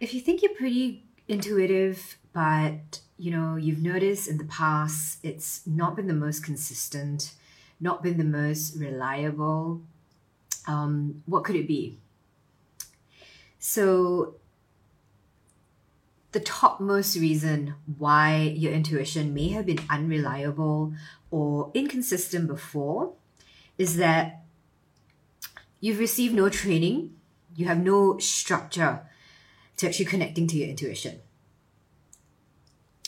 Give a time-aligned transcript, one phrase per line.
[0.00, 5.66] if you think you're pretty intuitive, but you know, you've noticed in the past it's
[5.66, 7.32] not been the most consistent,
[7.80, 9.80] not been the most reliable,
[10.66, 11.98] um, what could it be?
[13.58, 14.34] So,
[16.32, 20.92] the topmost reason why your intuition may have been unreliable
[21.30, 23.14] or inconsistent before
[23.78, 24.42] is that
[25.80, 27.14] you've received no training,
[27.54, 29.00] you have no structure
[29.76, 31.20] to actually connecting to your intuition.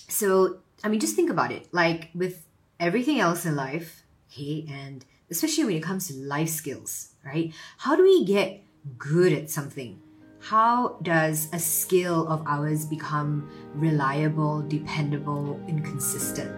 [0.09, 1.69] So, I mean, just think about it.
[1.73, 2.47] Like with
[2.81, 7.53] everything else in life, okay, and especially when it comes to life skills, right?
[7.79, 8.63] How do we get
[8.97, 10.01] good at something?
[10.41, 16.51] How does a skill of ours become reliable, dependable, and consistent?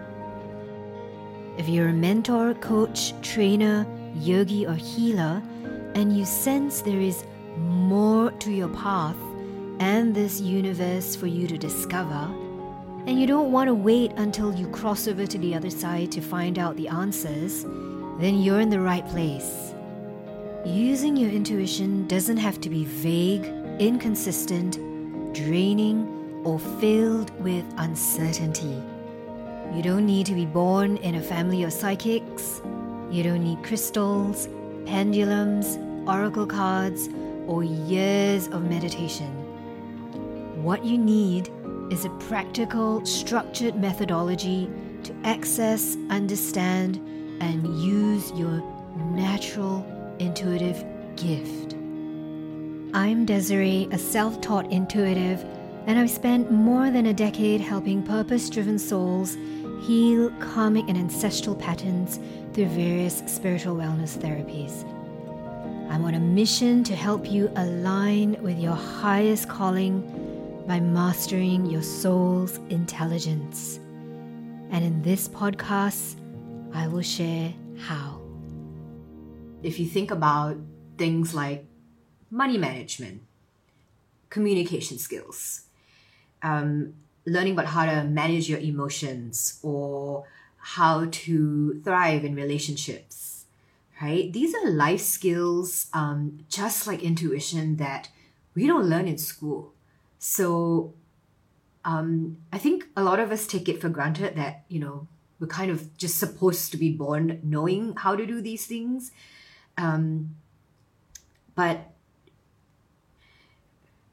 [1.57, 5.41] If you're a mentor, coach, trainer, yogi, or healer,
[5.95, 7.25] and you sense there is
[7.57, 9.17] more to your path
[9.81, 12.29] and this universe for you to discover,
[13.07, 16.21] and you don't want to wait until you cross over to the other side to
[16.21, 17.63] find out the answers,
[18.19, 19.73] then you're in the right place.
[20.63, 23.43] Using your intuition doesn't have to be vague,
[23.79, 24.75] inconsistent,
[25.33, 26.07] draining,
[26.45, 28.83] or filled with uncertainty.
[29.73, 32.61] You don't need to be born in a family of psychics.
[33.09, 34.47] You don't need crystals,
[34.85, 37.09] pendulums, oracle cards,
[37.47, 39.50] or years of meditation.
[40.61, 41.49] What you need
[41.89, 44.69] is a practical, structured methodology
[45.01, 46.97] to access, understand,
[47.41, 48.61] and use your
[49.15, 49.83] natural
[50.19, 51.73] intuitive gift.
[52.93, 55.43] I'm Desiree, a self taught intuitive,
[55.87, 59.37] and I've spent more than a decade helping purpose driven souls
[59.81, 62.19] heal karmic and ancestral patterns
[62.53, 64.83] through various spiritual wellness therapies.
[65.89, 70.20] I'm on a mission to help you align with your highest calling
[70.67, 73.79] by mastering your soul's intelligence.
[74.71, 76.15] And in this podcast,
[76.73, 78.21] I will share how.
[79.63, 80.57] If you think about
[80.97, 81.65] things like
[82.29, 83.21] money management,
[84.29, 85.65] communication skills,
[86.41, 86.93] um,
[87.25, 90.25] learning about how to manage your emotions or
[90.57, 93.45] how to thrive in relationships,
[94.01, 94.31] right?
[94.31, 98.09] These are life skills, um, just like intuition, that
[98.55, 99.70] we don't learn in school.
[100.21, 100.93] So
[101.83, 105.07] um, I think a lot of us take it for granted that, you know,
[105.39, 109.11] we're kind of just supposed to be born knowing how to do these things.
[109.79, 110.35] Um,
[111.55, 111.91] but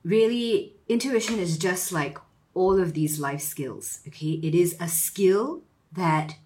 [0.03, 2.17] really, intuition is just like
[2.55, 4.41] all of these life skills, okay?
[4.43, 5.61] It is a skill
[5.93, 6.37] that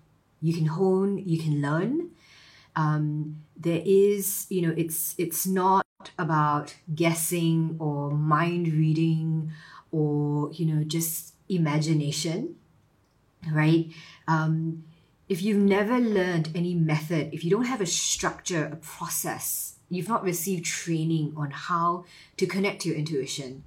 [0.40, 2.10] you can hone, you can learn.
[2.74, 5.81] Um, there is, you know, it's it's not
[6.18, 9.50] about guessing or mind reading
[9.90, 12.56] or you know just imagination
[13.52, 13.88] right?
[14.28, 14.84] Um,
[15.28, 20.08] if you've never learned any method if you don't have a structure a process you've
[20.08, 22.04] not received training on how
[22.36, 23.64] to connect to your intuition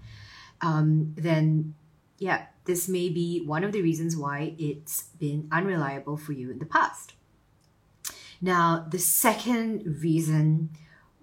[0.62, 1.74] um, then
[2.18, 6.60] yeah this may be one of the reasons why it's been unreliable for you in
[6.60, 7.14] the past.
[8.42, 10.72] Now the second reason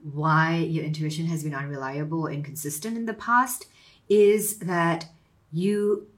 [0.02, 3.66] why your intuition has been unreliable or inconsistent in the past
[4.08, 5.06] is that
[5.52, 6.08] you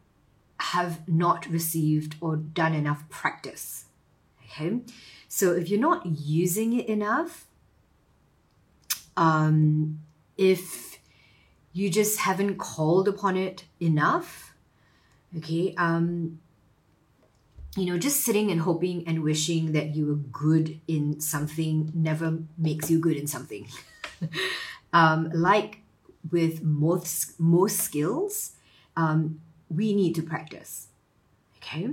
[0.59, 3.87] have not received or done enough practice.
[4.45, 4.81] Okay,
[5.29, 7.47] so if you're not using it enough,
[9.17, 10.01] um,
[10.39, 10.99] if
[11.73, 14.55] you just haven't called upon it enough,
[15.37, 16.39] okay, um,
[17.77, 22.39] you know, just sitting and hoping and wishing that you were good in something never
[22.57, 23.67] makes you good in something.
[24.93, 25.81] um, like
[26.31, 28.53] with most most skills,
[28.97, 30.89] um, we need to practice.
[31.57, 31.91] Okay.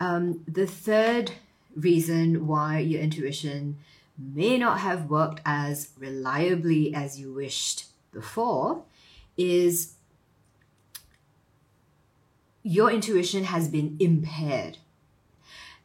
[0.00, 1.32] Um, the third
[1.76, 3.78] reason why your intuition
[4.18, 8.82] may not have worked as reliably as you wished before
[9.36, 9.94] is
[12.64, 14.78] your intuition has been impaired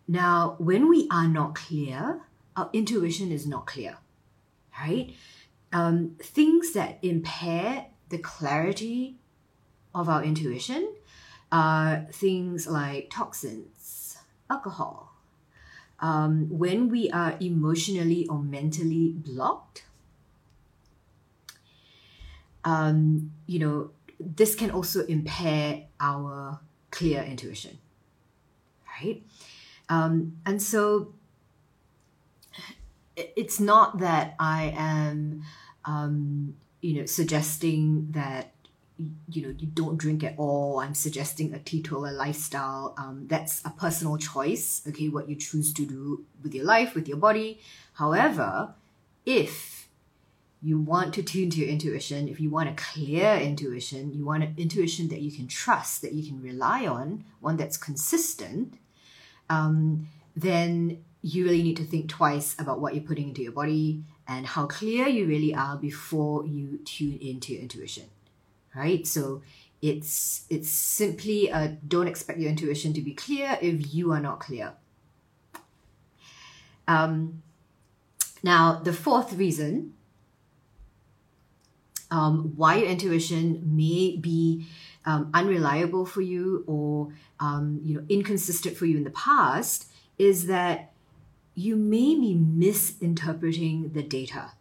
[0.08, 2.22] now, when we are not clear,
[2.56, 3.98] our intuition is not clear,
[4.80, 5.14] right?
[5.72, 9.18] Um, things that impair the clarity
[9.96, 10.94] of our intuition
[11.52, 14.18] are things like toxins,
[14.50, 15.14] alcohol.
[16.00, 19.86] Um, when we are emotionally or mentally blocked,
[22.66, 26.60] um, you know, this can also impair our
[26.92, 27.78] clear intuition,
[29.00, 29.24] right?
[29.90, 31.14] Um, and so
[33.16, 35.44] it's not that I am,
[35.86, 38.54] um, you know, suggesting that
[39.30, 40.80] you know you don't drink at all.
[40.80, 42.94] I'm suggesting a teetotaler lifestyle.
[42.98, 47.08] Um, that's a personal choice okay what you choose to do with your life with
[47.08, 47.60] your body.
[47.94, 48.76] However
[49.26, 49.88] if
[50.62, 54.44] you want to tune to your intuition if you want a clear intuition you want
[54.44, 58.76] an intuition that you can trust that you can rely on one that's consistent
[59.50, 64.04] um, then you really need to think twice about what you're putting into your body
[64.28, 68.06] and how clear you really are before you tune into your intuition
[68.76, 69.06] right?
[69.06, 69.42] So
[69.82, 74.40] it's it's simply a don't expect your intuition to be clear if you are not
[74.40, 74.74] clear.
[76.88, 77.44] Um,
[78.42, 79.94] now the fourth reason
[82.12, 84.68] um, why your intuition may be
[85.06, 87.10] um, unreliable for you or
[87.40, 90.92] um, you know inconsistent for you in the past is that
[91.56, 94.52] you may be misinterpreting the data,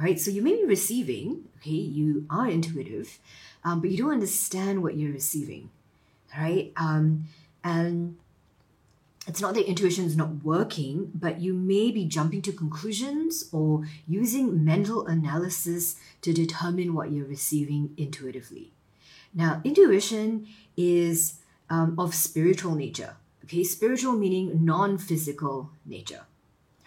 [0.00, 0.18] right?
[0.18, 3.18] So you may be receiving, okay, you are intuitive,
[3.64, 5.70] um, but you don't understand what you're receiving,
[6.36, 6.72] right?
[6.76, 7.26] Um,
[7.62, 8.16] and
[9.26, 13.84] it's not that intuition is not working, but you may be jumping to conclusions or
[14.08, 18.72] using mental analysis to determine what you're receiving intuitively.
[19.34, 20.46] Now, intuition
[20.76, 21.38] is
[21.70, 23.16] um, of spiritual nature.
[23.44, 26.26] Okay, spiritual meaning non physical nature,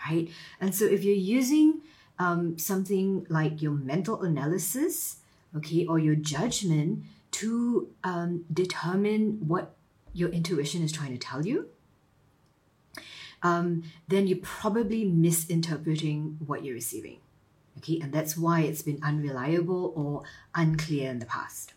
[0.07, 0.29] right?
[0.61, 1.81] And so if you're using
[2.17, 5.17] um, something like your mental analysis,
[5.55, 9.75] okay, or your judgment to um, determine what
[10.13, 11.67] your intuition is trying to tell you,
[13.43, 17.17] um, then you're probably misinterpreting what you're receiving.
[17.79, 20.23] Okay, and that's why it's been unreliable or
[20.55, 21.73] unclear in the past.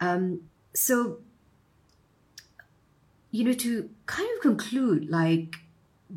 [0.00, 0.42] Um,
[0.74, 1.18] so
[3.34, 5.56] you know, to kind of conclude, like,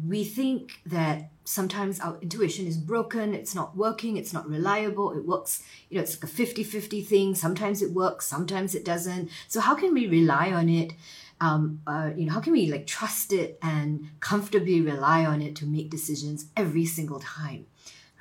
[0.07, 5.25] we think that sometimes our intuition is broken, it's not working, it's not reliable, it
[5.25, 7.33] works, you know, it's like a 50 50 thing.
[7.33, 9.31] Sometimes it works, sometimes it doesn't.
[9.47, 10.93] So, how can we rely on it?
[11.41, 15.55] Um, uh, you know, how can we like trust it and comfortably rely on it
[15.55, 17.65] to make decisions every single time,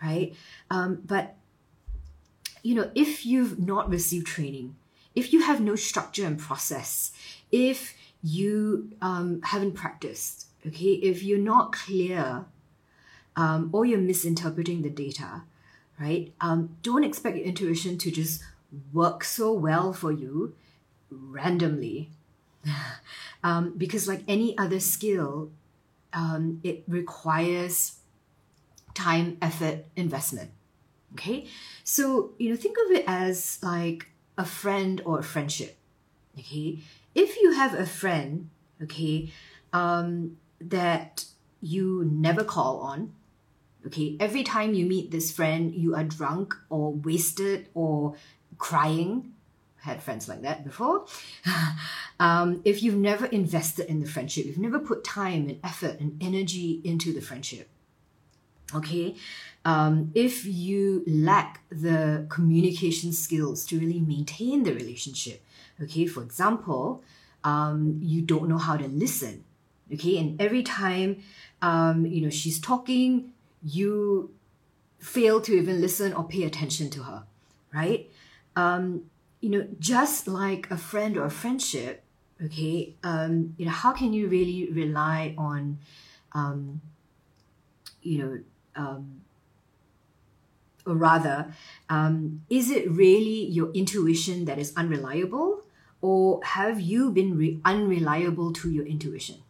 [0.02, 0.35] right?
[0.70, 1.37] Um, but
[2.62, 4.75] you know, if you've not received training,
[5.17, 7.11] if you have no structure and process,
[7.51, 12.45] if you um, haven't practiced, okay, if you're not clear
[13.35, 15.43] um, or you're misinterpreting the data,
[15.99, 18.43] right, um, don't expect your intuition to just
[18.93, 20.55] work so well for you
[21.11, 22.11] randomly.
[23.43, 25.51] um, because, like any other skill,
[26.12, 27.97] um, it requires
[28.93, 30.51] time, effort, investment.
[31.12, 31.47] Okay,
[31.85, 35.77] so you know, think of it as like a friend or a friendship.
[36.38, 36.81] Okay,
[37.15, 38.50] if you have a friend,
[38.83, 39.33] okay,
[39.73, 41.25] um, that
[41.62, 43.12] you never call on,
[43.87, 48.15] okay, every time you meet this friend, you are drunk or wasted or
[48.59, 49.33] crying.
[49.83, 51.06] I had friends like that before.
[52.21, 56.23] um, if you've never invested in the friendship, you've never put time and effort and
[56.23, 57.69] energy into the friendship,
[58.75, 59.15] okay,
[59.67, 65.43] um, if you lack the communication skills to really maintain the relationship,
[65.83, 67.03] Okay, for example,
[67.45, 69.45] um, you don't know how to listen.
[69.93, 71.23] Okay, and every time
[71.63, 73.33] um, you know she's talking,
[73.63, 74.31] you
[74.99, 77.25] fail to even listen or pay attention to her,
[77.73, 78.11] right?
[78.57, 79.03] Um,
[79.41, 82.02] you know, just like a friend or a friendship,
[82.43, 85.79] okay, um, you know, how can you really rely on,
[86.33, 86.81] um,
[88.02, 88.83] you know,
[90.87, 91.52] or rather,
[91.88, 95.62] um, is it really your intuition that is unreliable,
[96.00, 99.43] or have you been re- unreliable to your intuition?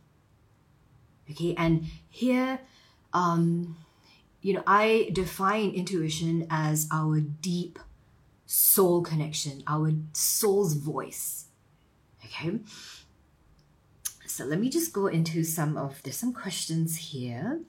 [1.30, 2.60] Okay, and here,
[3.12, 3.76] um,
[4.40, 7.78] you know, I define intuition as our deep
[8.46, 11.46] soul connection, our soul's voice.
[12.24, 12.60] Okay.
[14.26, 17.60] So let me just go into some of there's some questions here.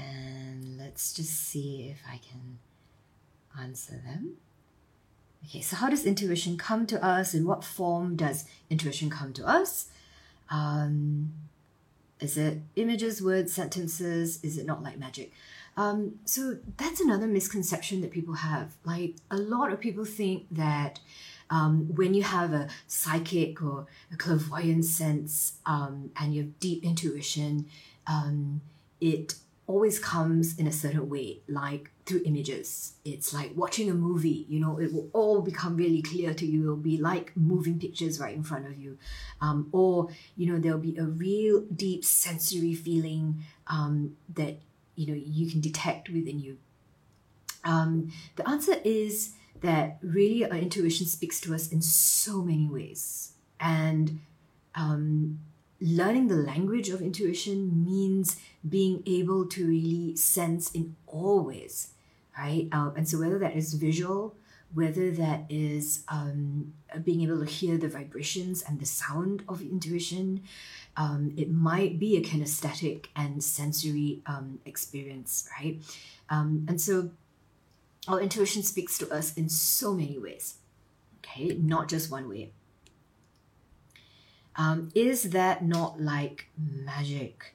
[0.00, 2.58] And let's just see if I can
[3.60, 4.36] answer them.
[5.44, 7.34] Okay, so how does intuition come to us?
[7.34, 9.86] In what form does intuition come to us?
[10.50, 11.32] Um,
[12.20, 14.42] is it images, words, sentences?
[14.42, 15.32] Is it not like magic?
[15.76, 18.72] Um, so that's another misconception that people have.
[18.84, 21.00] Like a lot of people think that
[21.48, 26.84] um, when you have a psychic or a clairvoyant sense um, and you have deep
[26.84, 27.66] intuition,
[28.06, 28.60] um,
[29.00, 29.34] it
[29.70, 32.94] always comes in a certain way, like through images.
[33.04, 36.62] It's like watching a movie, you know, it will all become really clear to you.
[36.62, 38.98] It'll be like moving pictures right in front of you.
[39.40, 44.58] Um, or, you know, there'll be a real deep sensory feeling um, that,
[44.96, 46.58] you know, you can detect within you.
[47.62, 53.34] Um, the answer is that really our intuition speaks to us in so many ways.
[53.60, 54.18] And
[54.74, 55.38] um,
[55.80, 58.36] learning the language of intuition means
[58.68, 61.92] being able to really sense in all ways,
[62.36, 62.68] right?
[62.72, 64.34] Um, and so whether that is visual,
[64.74, 70.42] whether that is um, being able to hear the vibrations and the sound of intuition,
[70.96, 75.80] um, it might be a kinesthetic and sensory um, experience, right?
[76.28, 77.10] Um, and so
[78.06, 80.56] our intuition speaks to us in so many ways,
[81.18, 82.52] okay, not just one way.
[84.56, 87.54] Um, is that not like magic?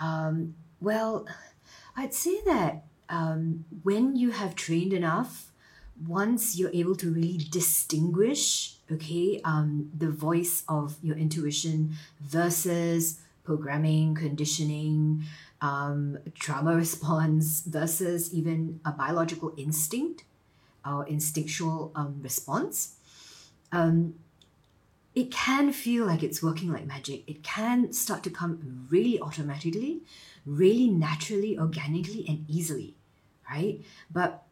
[0.00, 1.26] Um, well,
[1.96, 5.52] I'd say that um, when you have trained enough,
[6.06, 14.14] once you're able to really distinguish, okay, um, the voice of your intuition versus programming,
[14.14, 15.22] conditioning,
[15.60, 20.24] um, trauma response versus even a biological instinct
[20.84, 22.96] or instinctual um, response,
[23.70, 24.14] um,
[25.14, 27.24] it can feel like it's working like magic.
[27.26, 30.02] It can start to come really automatically,
[30.46, 32.94] really naturally, organically, and easily,
[33.50, 33.80] right?
[34.10, 34.44] But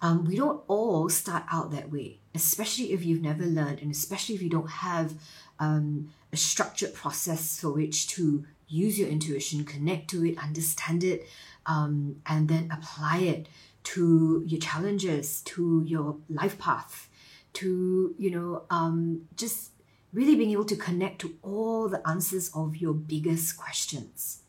[0.00, 4.36] um, we don't all start out that way, especially if you've never learned, and especially
[4.36, 5.14] if you don't have
[5.58, 11.26] um, a structured process for which to use your intuition, connect to it, understand it,
[11.66, 13.48] um, and then apply it
[13.82, 17.08] to your challenges, to your life path,
[17.54, 19.72] to, you know, um, just
[20.12, 24.42] really being able to connect to all the answers of your biggest questions,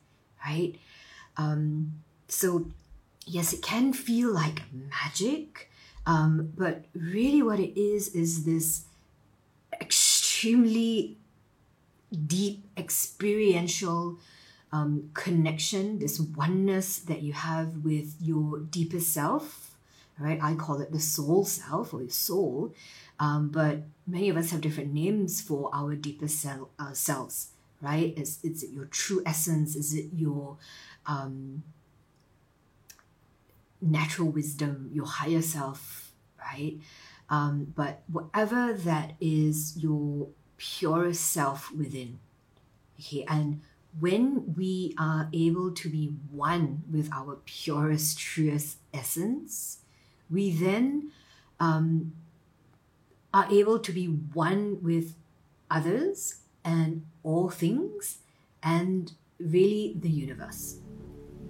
[0.45, 0.75] right?
[1.37, 1.93] Um,
[2.27, 2.67] so,
[3.25, 5.69] yes, it can feel like magic,
[6.05, 8.85] um, but really what it is is this
[9.79, 11.17] extremely
[12.25, 14.17] deep experiential
[14.71, 19.75] um, connection, this oneness that you have with your deepest self,
[20.19, 20.39] right?
[20.41, 22.73] I call it the soul self or soul,
[23.19, 27.49] um, but many of us have different names for our deepest cell, uh, selves,
[27.81, 28.17] right?
[28.17, 29.75] Is, is it your true essence?
[29.75, 30.57] Is it your
[31.05, 31.63] um,
[33.81, 36.77] natural wisdom, your higher self, right?
[37.29, 42.19] Um, but whatever that is your purest self within.
[42.99, 43.61] Okay, and
[43.99, 49.79] when we are able to be one with our purest, truest essence,
[50.29, 51.11] we then
[51.59, 52.13] um,
[53.33, 55.15] are able to be one with
[55.69, 58.19] others and all things
[58.63, 60.79] and really the universe.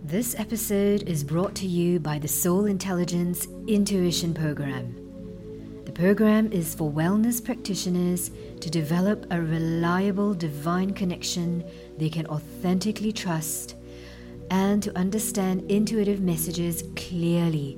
[0.04, 4.96] This episode is brought to you by the Soul Intelligence Intuition Program.
[5.86, 8.32] The program is for wellness practitioners
[8.62, 11.64] to develop a reliable divine connection
[11.98, 13.76] they can authentically trust
[14.52, 17.78] and to understand intuitive messages clearly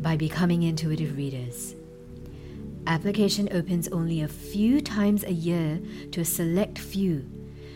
[0.00, 1.76] by becoming intuitive readers.
[2.86, 5.78] Application opens only a few times a year
[6.12, 7.28] to a select few.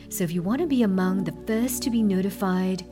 [0.08, 2.86] So if you want to be among the first to be notified,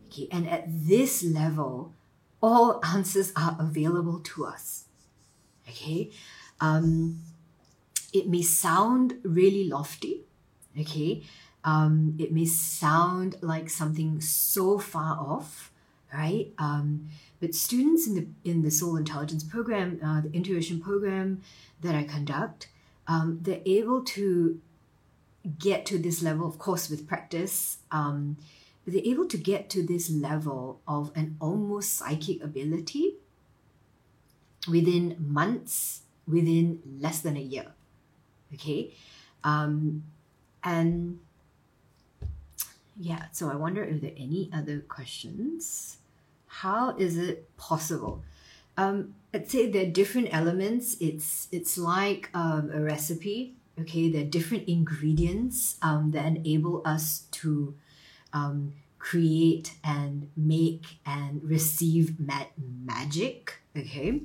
[0.08, 1.94] Okay, and at this level,
[2.42, 4.86] all answers are available to us.
[5.68, 6.12] Okay,
[6.60, 7.20] um,
[8.14, 10.22] it may sound really lofty.
[10.80, 11.24] Okay,
[11.64, 15.72] um, it may sound like something so far off,
[16.14, 16.52] right?
[16.58, 21.42] Um, but students in the in the Soul Intelligence program, uh, the intuition program
[21.82, 22.70] that I conduct,
[23.08, 24.60] um, they're able to
[25.60, 27.80] get to this level, of course, with practice.
[27.92, 28.38] Um,
[28.84, 33.16] but they're able to get to this level of an almost psychic ability
[34.70, 37.68] within months, within less than a year.
[38.54, 38.94] Okay,
[39.44, 40.04] um,
[40.64, 41.20] and
[42.98, 45.98] yeah, so I wonder if there are any other questions.
[46.48, 48.24] How is it possible?
[48.78, 50.98] Um, I'd say there are different elements.
[51.00, 53.56] It's it's like um, a recipe.
[53.80, 57.74] Okay, there are different ingredients um, that enable us to
[58.32, 63.60] um, create and make and receive ma- magic.
[63.76, 64.22] Okay,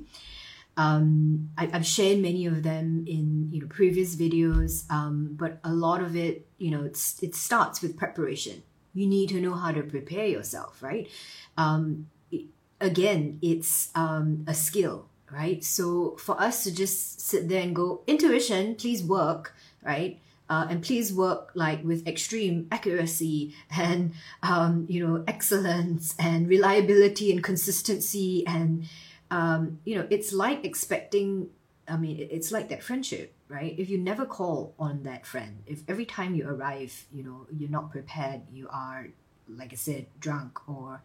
[0.79, 5.73] um, I, have shared many of them in you know previous videos, um, but a
[5.73, 8.63] lot of it, you know, it starts with preparation.
[8.93, 11.09] You need to know how to prepare yourself, right?
[11.57, 12.45] Um, it,
[12.79, 15.61] again, it's um, a skill, right?
[15.65, 20.17] So for us to just sit there and go, intuition, please work, right?
[20.49, 27.33] Uh, and please work like with extreme accuracy and um, you know excellence and reliability
[27.33, 28.85] and consistency and
[29.31, 31.49] um, you know, it's like expecting,
[31.87, 33.75] I mean, it's like that friendship, right?
[33.77, 37.69] If you never call on that friend, if every time you arrive, you know, you're
[37.69, 39.07] not prepared, you are,
[39.47, 41.01] like I said, drunk or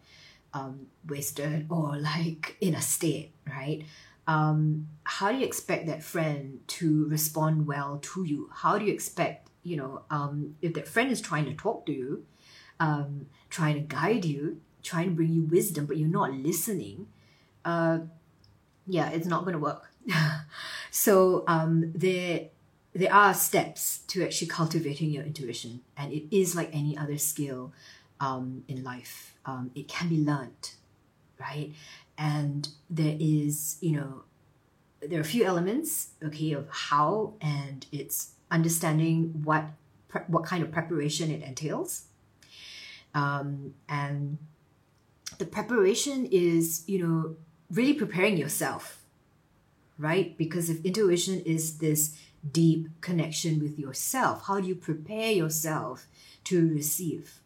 [0.53, 3.83] um, wasted or like in a state, right?
[4.27, 8.49] Um, how do you expect that friend to respond well to you?
[8.51, 11.91] How do you expect, you know, um, if that friend is trying to talk to
[11.91, 12.25] you,
[12.79, 17.07] um, trying to guide you, trying to bring you wisdom, but you're not listening,
[17.65, 17.99] uh,
[18.87, 19.91] yeah, it's not going to work.
[20.91, 22.47] so um, there,
[22.93, 27.73] there are steps to actually cultivating your intuition, and it is like any other skill
[28.19, 29.35] um, in life.
[29.45, 30.71] Um, it can be learned,
[31.39, 31.73] right?
[32.17, 34.23] And there is, you know,
[35.01, 39.65] there are a few elements, okay, of how, and it's understanding what
[40.07, 42.05] pre- what kind of preparation it entails,
[43.13, 44.37] um, and
[45.37, 47.35] the preparation is, you know,
[47.75, 49.01] really preparing yourself,
[49.97, 50.37] right?
[50.37, 52.17] Because if intuition is this
[52.51, 56.07] deep connection with yourself, how do you prepare yourself
[56.45, 57.39] to receive?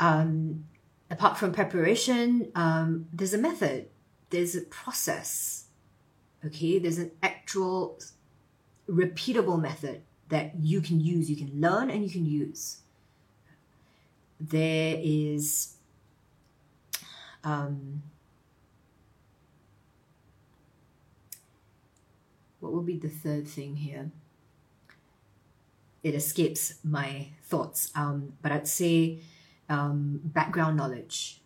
[0.00, 0.64] Um,
[1.10, 3.88] apart from preparation, um, there's a method,
[4.30, 5.66] there's a process.
[6.44, 7.98] Okay, there's an actual
[8.88, 12.78] repeatable method that you can use, you can learn, and you can use.
[14.40, 15.73] There is
[17.44, 18.02] um,
[22.60, 24.10] what will be the third thing here?
[26.02, 29.20] It escapes my thoughts, um, but I'd say
[29.68, 31.40] um, background knowledge.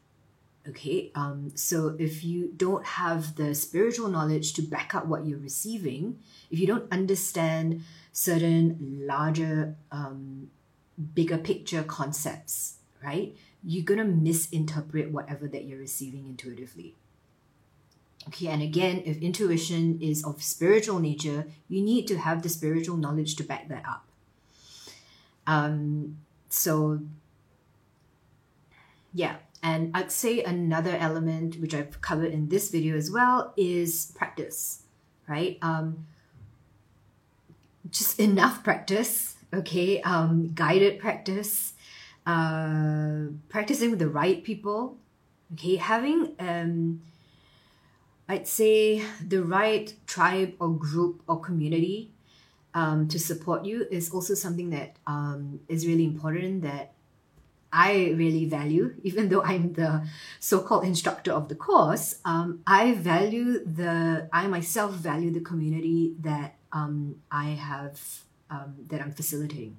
[0.68, 5.38] Okay, um, so if you don't have the spiritual knowledge to back up what you're
[5.38, 6.18] receiving,
[6.50, 10.50] if you don't understand certain larger, um,
[11.14, 16.94] bigger picture concepts, right, you're gonna misinterpret whatever that you're receiving intuitively.
[18.28, 22.96] Okay, and again, if intuition is of spiritual nature, you need to have the spiritual
[22.96, 24.06] knowledge to back that up.
[25.46, 26.18] Um,
[26.50, 27.00] so
[29.14, 34.12] yeah, and I'd say another element which I've covered in this video as well is
[34.14, 34.82] practice,
[35.26, 35.58] right?
[35.62, 36.06] Um,
[37.90, 40.00] just enough practice, okay?
[40.02, 41.72] Um, guided practice,
[42.28, 44.98] uh, practicing with the right people,
[45.54, 45.76] okay?
[45.76, 47.00] Having, um,
[48.28, 52.12] I'd say, the right tribe or group or community
[52.74, 56.92] um, to support you is also something that um, is really important that
[57.72, 60.06] I really value, even though I'm the
[60.38, 66.56] so-called instructor of the course, um, I value the, I myself value the community that
[66.74, 67.98] um, I have,
[68.50, 69.78] um, that I'm facilitating.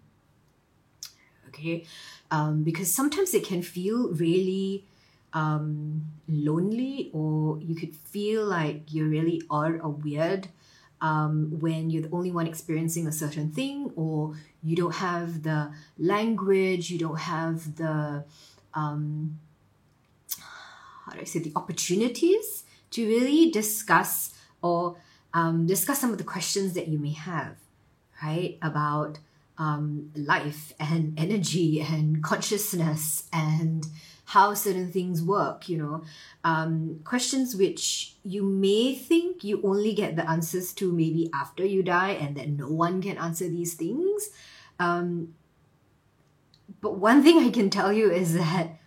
[1.50, 1.86] Okay,
[2.32, 4.86] um, because sometimes it can feel really
[5.34, 10.48] um, lonely, or you could feel like you're really odd or weird
[11.02, 15.72] um, when you're the only one experiencing a certain thing, or you don't have the
[15.98, 18.24] language, you don't have the
[18.74, 19.40] um,
[21.06, 24.98] how do I say the opportunities to really discuss or
[25.34, 27.56] um, discuss some of the questions that you may have,
[28.22, 28.58] right?
[28.62, 29.20] About
[29.60, 33.86] um, life and energy and consciousness and
[34.26, 36.04] how certain things work, you know,
[36.44, 41.84] um, questions which you may think you only get the answers to maybe after you
[41.84, 44.30] die and that no one can answer these things.
[44.80, 45.34] Um,
[46.80, 48.80] but one thing I can tell you is that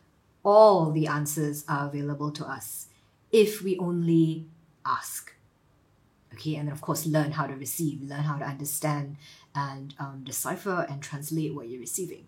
[0.44, 2.87] all the answers are available to us
[3.30, 4.46] if we only
[4.87, 5.35] ask.
[6.35, 9.16] Okay, and then of course learn how to receive, learn how to understand
[9.55, 12.27] and um, decipher and translate what you're receiving,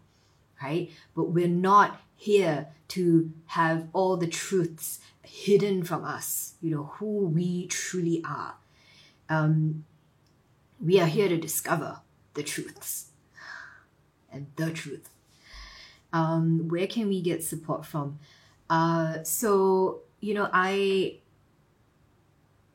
[0.62, 0.90] right?
[1.16, 7.26] But we're not here to have all the truths hidden from us, you know, who
[7.26, 8.56] we truly are.
[9.28, 9.84] Um,
[10.80, 12.00] we are here to discover
[12.34, 13.06] the truths
[14.30, 15.08] and the truth.
[16.12, 18.18] Um, where can we get support from?
[18.68, 21.18] Uh, so, you know, I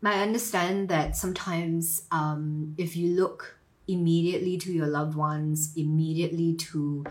[0.07, 3.57] I understand that sometimes um, if you look
[3.87, 7.05] immediately to your loved ones, immediately to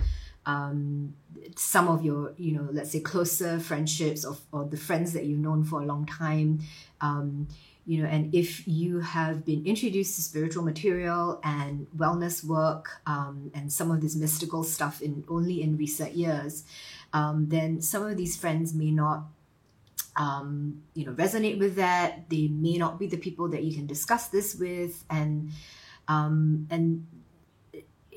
[0.46, 1.14] um,
[1.56, 5.38] some of your, you know, let's say closer friendships of, or the friends that you've
[5.38, 6.60] known for a long time,
[7.00, 7.48] um,
[7.84, 13.50] you know, and if you have been introduced to spiritual material and wellness work um,
[13.54, 16.64] and some of this mystical stuff in only in recent years,
[17.12, 19.24] um, then some of these friends may not
[20.18, 22.28] um, you know resonate with that.
[22.28, 25.04] They may not be the people that you can discuss this with.
[25.08, 25.50] And
[26.08, 27.06] um, and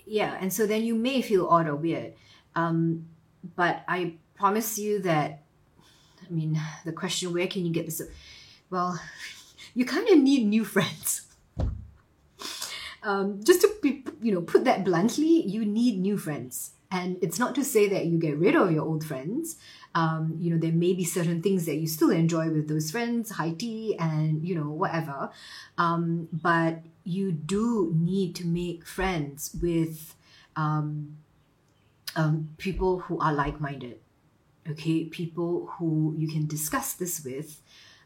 [0.05, 2.13] yeah and so then you may feel odd or weird.
[2.55, 3.07] Um,
[3.55, 5.43] but i promise you that
[6.21, 8.01] i mean the question where can you get this?
[8.69, 8.99] Well
[9.73, 11.27] you kind of need new friends.
[13.03, 17.39] Um, just to be, you know put that bluntly, you need new friends, and it's
[17.39, 19.57] not to say that you get rid of your old friends.
[19.93, 23.31] Um, you know, there may be certain things that you still enjoy with those friends,
[23.31, 25.31] high tea, and you know whatever.
[25.77, 30.15] Um, but you do need to make friends with
[30.55, 31.17] um,
[32.15, 33.99] um, people who are like-minded
[34.69, 35.05] okay?
[35.05, 37.61] People who you can discuss this with.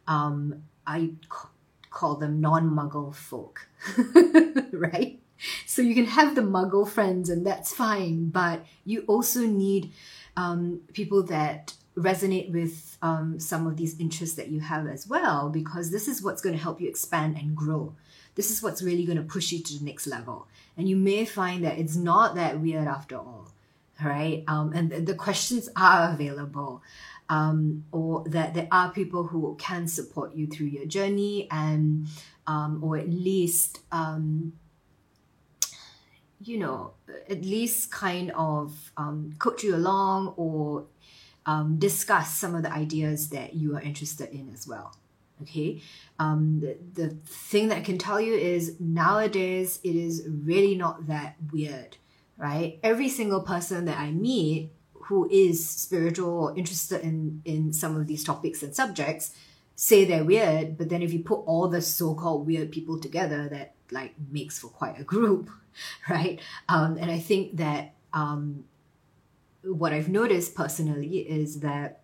[0.07, 1.49] Um, i c-
[1.89, 3.67] call them non-muggle folk
[4.71, 5.19] right?
[5.65, 9.91] So you can have the muggle friends and that's fine but you also need
[10.37, 15.49] um, people that resonate with um, some of these interests that you have as well
[15.49, 17.93] because this is what's going to help you expand and grow
[18.35, 20.45] this is what's really going to push you to the next level
[20.75, 23.47] and you may find that it's not that weird after all
[24.03, 24.43] right?
[24.47, 26.81] Um, and the, the questions are available.
[27.27, 32.05] Um, or that there are people who can support you through your journey and
[32.45, 34.53] um, or at least um,
[36.47, 36.93] you know
[37.29, 40.85] at least kind of um, coach you along or
[41.45, 44.95] um, discuss some of the ideas that you are interested in as well
[45.41, 45.81] okay
[46.19, 51.07] um, the, the thing that i can tell you is nowadays it is really not
[51.07, 51.97] that weird
[52.37, 52.79] right?
[52.83, 58.07] Every single person that I meet who is spiritual or interested in in some of
[58.07, 59.31] these topics and subjects
[59.75, 63.74] say they're weird, but then if you put all the so-called weird people together, that
[63.91, 65.49] like makes for quite a group,
[66.09, 66.39] right?
[66.69, 68.65] Um, and I think that um,
[69.63, 72.01] what I've noticed personally is that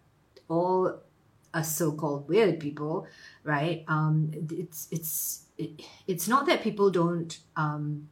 [0.48, 1.00] all
[1.54, 3.08] a so-called weird people,
[3.44, 3.84] right?
[3.88, 8.10] Um, it's it's it, it's not that people don't um,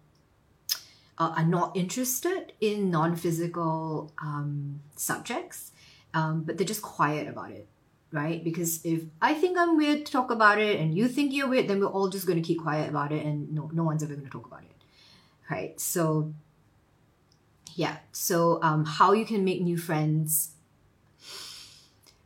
[1.17, 5.71] uh, are not interested in non-physical um, subjects,
[6.13, 7.67] um, but they're just quiet about it,
[8.11, 8.43] right?
[8.43, 11.67] Because if I think I'm weird to talk about it, and you think you're weird,
[11.67, 14.13] then we're all just going to keep quiet about it, and no, no one's ever
[14.13, 14.75] going to talk about it,
[15.49, 15.79] right?
[15.79, 16.33] So,
[17.75, 17.97] yeah.
[18.11, 20.51] So, um, how you can make new friends?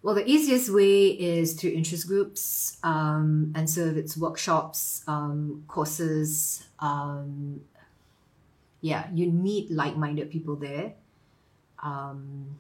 [0.02, 5.64] Well, the easiest way is through interest groups, um, and so if it's workshops, um,
[5.68, 7.62] courses, um,
[8.82, 10.94] yeah, you need like-minded people there.
[11.82, 12.60] Um,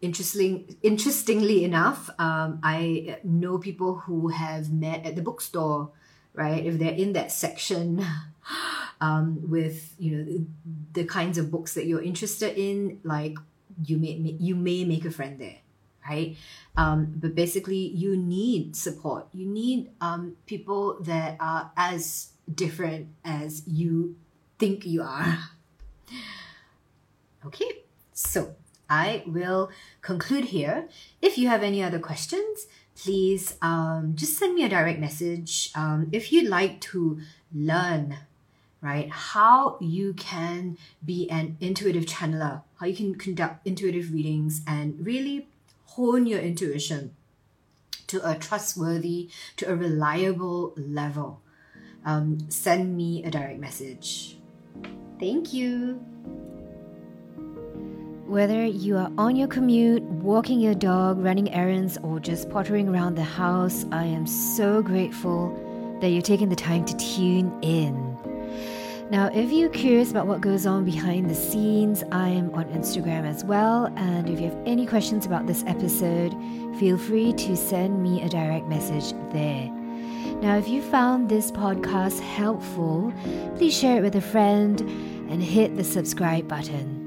[0.00, 5.90] interesting, interestingly enough, um, I know people who have met at the bookstore.
[6.32, 8.06] Right, if they're in that section
[9.00, 10.46] um, with you know
[10.92, 13.34] the, kinds of books that you're interested in, like
[13.84, 15.56] you may you may make a friend there
[16.08, 16.36] right?
[16.76, 19.26] Um, but basically, you need support.
[19.32, 24.16] You need um, people that are as different as you
[24.58, 25.38] think you are.
[27.42, 28.54] Okay, so
[28.90, 29.70] I will
[30.02, 30.88] conclude here.
[31.22, 35.70] If you have any other questions, please um, just send me a direct message.
[35.74, 37.20] Um, if you'd like to
[37.54, 38.18] learn,
[38.82, 45.06] right, how you can be an intuitive channeler, how you can conduct intuitive readings and
[45.06, 45.48] really
[45.84, 47.14] hone your intuition
[48.08, 51.40] to a trustworthy, to a reliable level,
[52.04, 54.36] um, send me a direct message.
[55.20, 56.09] Thank you.
[58.30, 63.16] Whether you are on your commute, walking your dog, running errands, or just pottering around
[63.16, 68.16] the house, I am so grateful that you're taking the time to tune in.
[69.10, 73.24] Now, if you're curious about what goes on behind the scenes, I am on Instagram
[73.24, 73.92] as well.
[73.96, 76.32] And if you have any questions about this episode,
[76.78, 79.68] feel free to send me a direct message there.
[80.40, 83.12] Now, if you found this podcast helpful,
[83.56, 84.80] please share it with a friend
[85.28, 86.99] and hit the subscribe button.